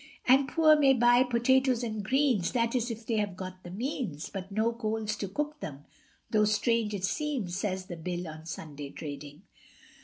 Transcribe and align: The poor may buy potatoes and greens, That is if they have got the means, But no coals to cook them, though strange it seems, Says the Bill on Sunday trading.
The 0.27 0.45
poor 0.47 0.75
may 0.79 0.93
buy 0.93 1.21
potatoes 1.21 1.83
and 1.83 2.03
greens, 2.03 2.53
That 2.53 2.73
is 2.73 2.89
if 2.89 3.05
they 3.05 3.17
have 3.17 3.37
got 3.37 3.61
the 3.61 3.69
means, 3.69 4.29
But 4.31 4.51
no 4.51 4.73
coals 4.73 5.15
to 5.17 5.27
cook 5.27 5.59
them, 5.59 5.85
though 6.31 6.45
strange 6.45 6.95
it 6.95 7.05
seems, 7.05 7.55
Says 7.55 7.85
the 7.85 7.97
Bill 7.97 8.27
on 8.27 8.47
Sunday 8.47 8.89
trading. 8.89 9.43